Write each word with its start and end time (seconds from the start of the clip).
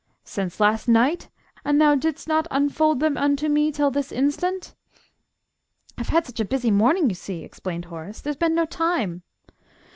"Since 0.23 0.59
last 0.59 0.87
night? 0.87 1.29
And 1.63 1.79
thou 1.79 1.93
didst 1.93 2.27
not 2.27 2.47
unfold 2.49 3.01
them 3.01 3.17
unto 3.17 3.47
me 3.47 3.71
till 3.71 3.91
this 3.91 4.11
instant?" 4.11 4.73
"I've 5.95 6.09
had 6.09 6.25
such 6.25 6.39
a 6.39 6.45
busy 6.45 6.71
morning, 6.71 7.07
you 7.07 7.13
see," 7.15 7.43
explained 7.43 7.85
Horace. 7.85 8.19
"There's 8.19 8.35
been 8.35 8.55
no 8.55 8.65
time." 8.65 9.21